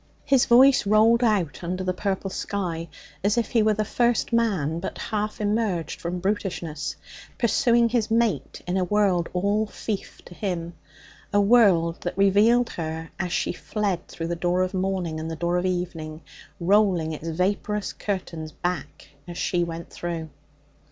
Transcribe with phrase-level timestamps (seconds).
[0.25, 2.89] His voice rolled out under the purple sky
[3.23, 6.95] as if he were the first man, but half emerged from brutishness,
[7.37, 10.73] pursuing his mate in a world all fief to him,
[11.31, 15.35] a world that revealed her as she fled through the door of morning and the
[15.35, 16.23] door of evening,
[16.59, 20.29] rolling its vaporous curtains back as she went through.